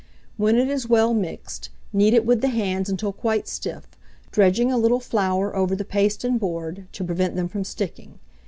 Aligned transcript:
When 0.35 0.55
it 0.55 0.67
is 0.67 0.89
well 0.89 1.13
mixed, 1.13 1.69
knead 1.93 2.15
it 2.15 2.25
with 2.25 2.41
the 2.41 2.47
hands 2.47 2.89
until 2.89 3.13
quite 3.13 3.47
stiff, 3.47 3.87
dredging 4.31 4.71
a 4.71 4.77
little 4.79 4.99
flour 4.99 5.55
over 5.55 5.75
the 5.75 5.85
paste 5.85 6.23
and 6.23 6.39
board, 6.39 6.87
to 6.93 7.03
prevent 7.03 7.35
them 7.35 7.47
from 7.47 7.63
sticking. 7.63 8.17